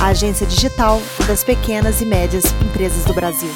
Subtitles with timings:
[0.00, 3.50] a agência digital das pequenas e médias empresas do Brasil.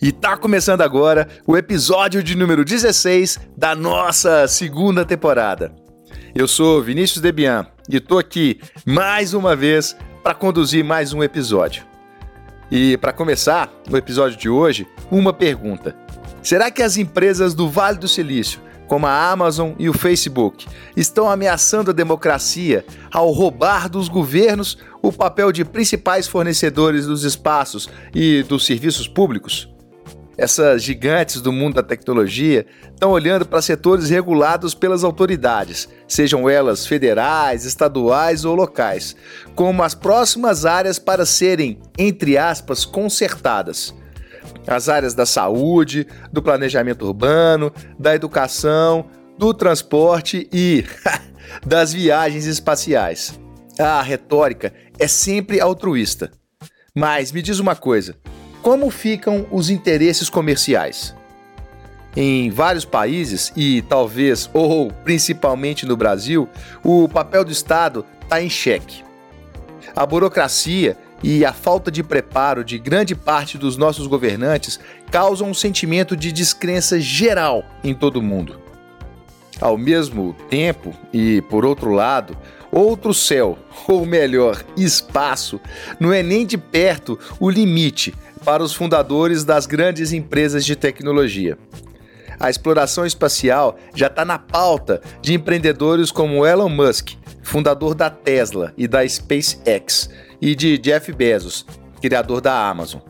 [0.00, 5.74] E tá começando agora o episódio de número 16 da nossa segunda temporada.
[6.34, 11.84] Eu sou Vinícius Debian e tô aqui mais uma vez para conduzir mais um episódio.
[12.70, 15.94] E para começar o episódio de hoje, uma pergunta:
[16.42, 21.30] será que as empresas do Vale do Silício, como a Amazon e o Facebook, estão
[21.30, 28.42] ameaçando a democracia ao roubar dos governos o papel de principais fornecedores dos espaços e
[28.44, 29.73] dos serviços públicos?
[30.36, 36.86] Essas gigantes do mundo da tecnologia estão olhando para setores regulados pelas autoridades, sejam elas
[36.86, 39.14] federais, estaduais ou locais,
[39.54, 43.94] como as próximas áreas para serem, entre aspas, consertadas.
[44.66, 49.06] As áreas da saúde, do planejamento urbano, da educação,
[49.38, 50.84] do transporte e
[51.66, 53.38] das viagens espaciais.
[53.78, 56.30] A retórica é sempre altruísta.
[56.94, 58.16] Mas me diz uma coisa:
[58.64, 61.14] como ficam os interesses comerciais?
[62.16, 66.48] Em vários países, e talvez ou principalmente no Brasil,
[66.82, 69.04] o papel do Estado está em xeque.
[69.94, 75.54] A burocracia e a falta de preparo de grande parte dos nossos governantes causam um
[75.54, 78.58] sentimento de descrença geral em todo o mundo.
[79.60, 82.34] Ao mesmo tempo, e por outro lado,
[82.72, 85.60] outro céu, ou melhor, espaço,
[86.00, 88.14] não é nem de perto o limite
[88.44, 91.56] para os fundadores das grandes empresas de tecnologia.
[92.38, 97.12] A exploração espacial já está na pauta de empreendedores como Elon Musk,
[97.42, 100.10] fundador da Tesla e da SpaceX,
[100.40, 101.64] e de Jeff Bezos,
[102.00, 103.00] criador da Amazon.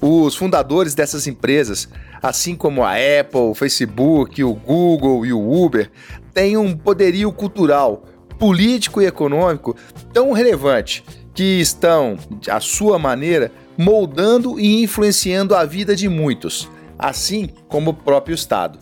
[0.00, 1.88] Os fundadores dessas empresas,
[2.22, 5.90] assim como a Apple, o Facebook, o Google e o Uber,
[6.32, 8.04] têm um poderio cultural,
[8.38, 9.74] político e econômico
[10.12, 12.16] tão relevante que estão,
[12.48, 18.78] à sua maneira, moldando e influenciando a vida de muitos, assim como o próprio Estado.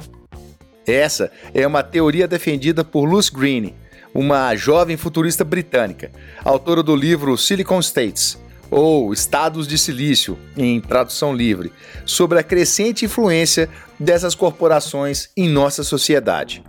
[0.87, 3.75] Essa é uma teoria defendida por Luce Green,
[4.15, 6.11] uma jovem futurista britânica,
[6.45, 8.39] autora do livro Silicon States,
[8.71, 11.73] ou Estados de Silício, em tradução livre,
[12.05, 13.69] sobre a crescente influência
[13.99, 16.63] dessas corporações em nossa sociedade.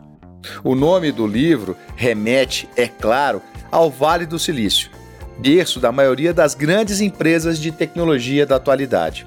[0.63, 4.90] O nome do livro remete, é claro, ao Vale do Silício,
[5.38, 9.25] berço da maioria das grandes empresas de tecnologia da atualidade.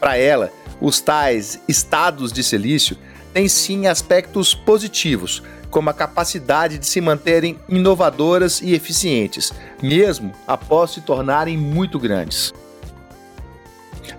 [0.00, 0.50] Para ela,
[0.80, 2.96] os tais estados de silício
[3.32, 10.90] têm sim aspectos positivos, como a capacidade de se manterem inovadoras e eficientes, mesmo após
[10.90, 12.52] se tornarem muito grandes.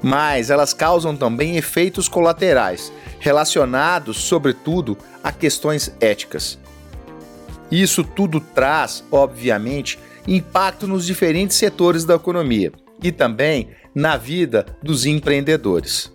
[0.01, 6.57] Mas elas causam também efeitos colaterais, relacionados, sobretudo, a questões éticas.
[7.71, 15.05] Isso tudo traz, obviamente, impacto nos diferentes setores da economia e também na vida dos
[15.05, 16.11] empreendedores.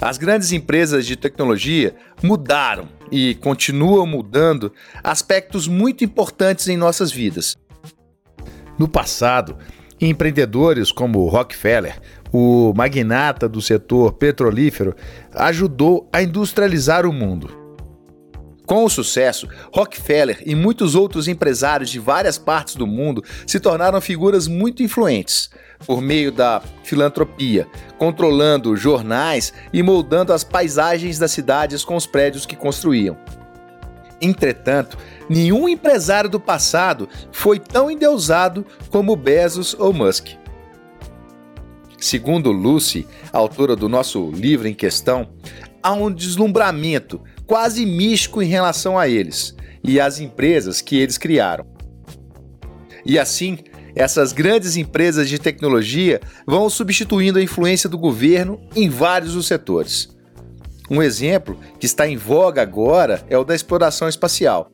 [0.00, 4.72] As grandes empresas de tecnologia mudaram e continuam mudando
[5.02, 7.56] aspectos muito importantes em nossas vidas.
[8.78, 9.56] No passado,
[9.98, 11.98] empreendedores como Rockefeller,
[12.30, 14.94] o magnata do setor petrolífero,
[15.34, 17.65] ajudou a industrializar o mundo.
[18.66, 24.00] Com o sucesso, Rockefeller e muitos outros empresários de várias partes do mundo se tornaram
[24.00, 25.48] figuras muito influentes
[25.86, 32.44] por meio da filantropia, controlando jornais e moldando as paisagens das cidades com os prédios
[32.44, 33.16] que construíam.
[34.20, 34.98] Entretanto,
[35.28, 40.30] nenhum empresário do passado foi tão endeusado como Bezos ou Musk.
[41.98, 45.28] Segundo Lucy, autora do nosso livro em questão,
[45.82, 51.66] há um deslumbramento quase místico em relação a eles e às empresas que eles criaram.
[53.04, 53.58] E assim,
[53.94, 60.08] essas grandes empresas de tecnologia vão substituindo a influência do governo em vários dos setores.
[60.90, 64.70] Um exemplo que está em voga agora é o da exploração espacial.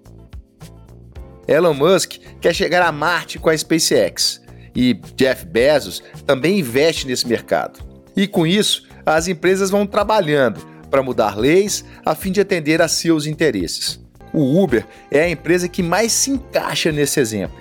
[1.47, 4.41] Elon Musk quer chegar a Marte com a SpaceX
[4.75, 7.81] e Jeff Bezos também investe nesse mercado.
[8.17, 12.87] E com isso, as empresas vão trabalhando para mudar leis a fim de atender a
[12.87, 13.99] seus interesses.
[14.31, 17.57] O Uber é a empresa que mais se encaixa nesse exemplo.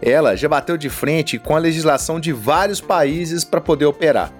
[0.00, 4.32] Ela já bateu de frente com a legislação de vários países para poder operar.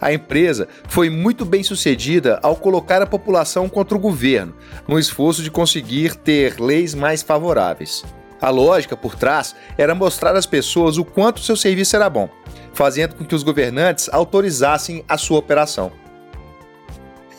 [0.00, 4.54] A empresa foi muito bem sucedida ao colocar a população contra o governo,
[4.86, 8.02] no esforço de conseguir ter leis mais favoráveis.
[8.40, 12.30] A lógica por trás era mostrar às pessoas o quanto seu serviço era bom,
[12.72, 15.92] fazendo com que os governantes autorizassem a sua operação.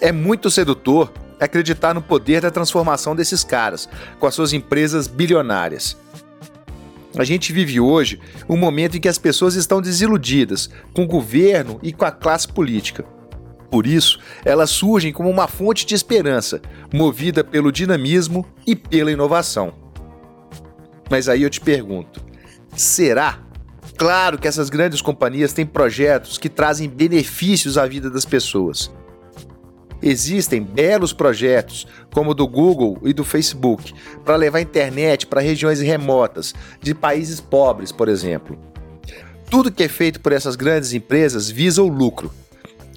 [0.01, 5.97] É muito sedutor acreditar no poder da transformação desses caras, com as suas empresas bilionárias.
[7.17, 11.79] A gente vive hoje um momento em que as pessoas estão desiludidas com o governo
[11.81, 13.03] e com a classe política.
[13.69, 16.61] Por isso, elas surgem como uma fonte de esperança,
[16.93, 19.73] movida pelo dinamismo e pela inovação.
[21.09, 22.21] Mas aí eu te pergunto:
[22.75, 23.39] será?
[23.97, 28.89] Claro que essas grandes companhias têm projetos que trazem benefícios à vida das pessoas.
[30.01, 33.93] Existem belos projetos, como o do Google e do Facebook,
[34.23, 38.57] para levar a internet para regiões remotas, de países pobres, por exemplo.
[39.49, 42.31] Tudo que é feito por essas grandes empresas visa o lucro.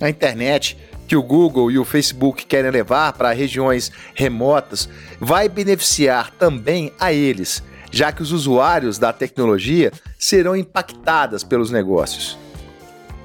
[0.00, 0.78] A internet
[1.08, 4.88] que o Google e o Facebook querem levar para regiões remotas
[5.19, 12.38] vai beneficiar também a eles, já que os usuários da tecnologia serão impactadas pelos negócios.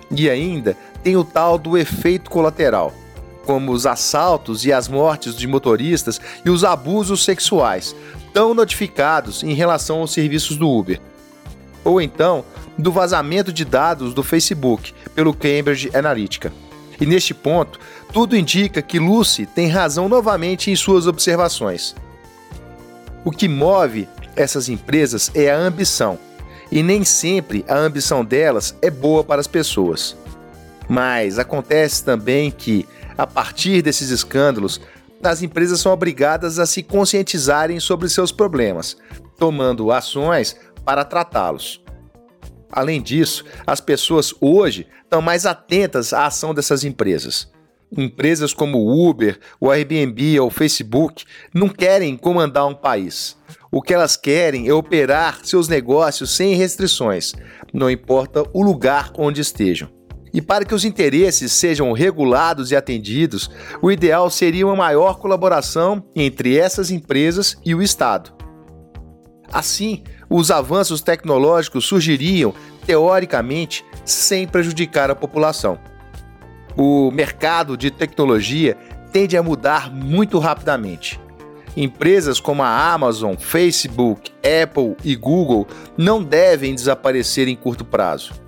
[0.10, 2.94] E ainda tem o tal do efeito colateral
[3.48, 7.96] como os assaltos e as mortes de motoristas e os abusos sexuais,
[8.34, 11.00] tão notificados em relação aos serviços do Uber.
[11.82, 12.44] Ou então,
[12.78, 16.52] do vazamento de dados do Facebook pelo Cambridge Analytica.
[17.00, 17.80] E neste ponto,
[18.12, 21.96] tudo indica que Lucy tem razão novamente em suas observações.
[23.24, 26.20] O que move essas empresas é a ambição,
[26.70, 30.18] e nem sempre a ambição delas é boa para as pessoas.
[30.90, 32.88] Mas acontece também que,
[33.18, 34.80] a partir desses escândalos,
[35.24, 38.96] as empresas são obrigadas a se conscientizarem sobre seus problemas,
[39.38, 40.56] tomando ações
[40.86, 41.84] para tratá-los.
[42.72, 47.52] Além disso, as pessoas hoje estão mais atentas à ação dessas empresas.
[47.96, 51.24] Empresas como o Uber, o Airbnb ou o Facebook
[51.54, 53.38] não querem comandar um país.
[53.72, 57.34] O que elas querem é operar seus negócios sem restrições,
[57.74, 59.97] não importa o lugar onde estejam.
[60.34, 63.50] E para que os interesses sejam regulados e atendidos,
[63.82, 68.34] o ideal seria uma maior colaboração entre essas empresas e o Estado.
[69.52, 72.54] Assim, os avanços tecnológicos surgiriam,
[72.86, 75.80] teoricamente, sem prejudicar a população.
[76.76, 78.78] O mercado de tecnologia
[79.12, 81.20] tende a mudar muito rapidamente.
[81.76, 84.32] Empresas como a Amazon, Facebook,
[84.64, 88.47] Apple e Google não devem desaparecer em curto prazo.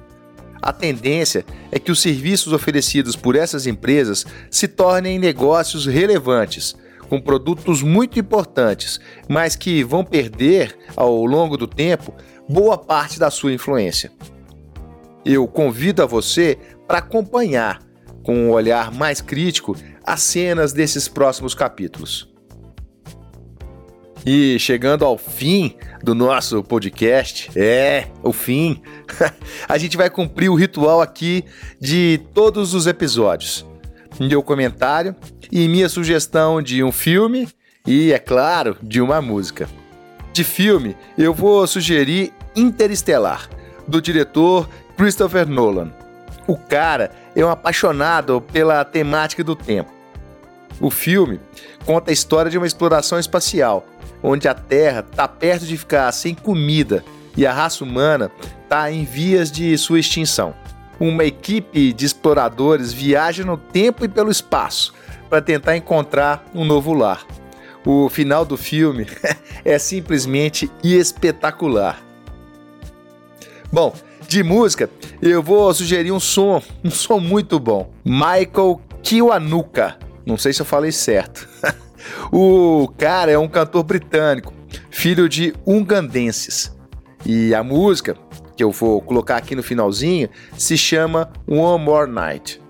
[0.62, 6.76] A tendência é que os serviços oferecidos por essas empresas se tornem negócios relevantes,
[7.08, 12.14] com produtos muito importantes, mas que vão perder, ao longo do tempo,
[12.48, 14.12] boa parte da sua influência.
[15.26, 16.58] Eu convido a você
[16.88, 17.82] para acompanhar,
[18.24, 22.30] com um olhar mais crítico, as cenas desses próximos capítulos.
[24.26, 28.82] E chegando ao fim do nosso podcast, é, o fim,
[29.68, 31.46] a gente vai cumprir o ritual aqui
[31.80, 33.66] de todos os episódios.
[34.20, 35.16] Meu comentário
[35.52, 37.48] e minha sugestão de um filme
[37.88, 39.70] e, é claro, de uma música.
[40.34, 43.50] De filme, eu vou sugerir Interestelar,
[43.88, 45.94] do diretor Christopher Nolan.
[46.46, 49.92] O cara é um apaixonado pela temática do tempo.
[50.82, 51.40] O filme
[51.86, 53.86] conta a história de uma exploração espacial
[54.22, 57.04] onde a Terra está perto de ficar sem comida
[57.36, 58.32] e a raça humana
[58.64, 60.54] está em vias de sua extinção.
[61.00, 64.94] Uma equipe de exploradores viaja no tempo e pelo espaço
[65.30, 67.26] para tentar encontrar um novo lar.
[67.86, 69.08] O final do filme
[69.64, 72.02] é simplesmente espetacular.
[73.72, 73.94] Bom,
[74.28, 74.90] de música,
[75.22, 77.92] eu vou sugerir um som, um som muito bom.
[78.04, 79.98] Michael Kiwanuka.
[80.26, 81.48] Não sei se eu falei certo.
[82.32, 84.54] O cara é um cantor britânico,
[84.90, 86.76] filho de ungandenses.
[87.26, 88.16] E a música,
[88.56, 92.62] que eu vou colocar aqui no finalzinho, se chama One More Night.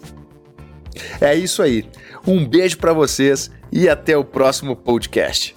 [1.21, 1.85] É isso aí.
[2.25, 5.55] Um beijo para vocês e até o próximo podcast.